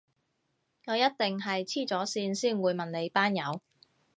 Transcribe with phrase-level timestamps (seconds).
[0.87, 3.61] 我一定係痴咗線先會問你班友